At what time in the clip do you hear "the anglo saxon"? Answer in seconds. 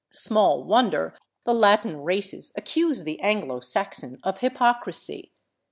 3.03-4.19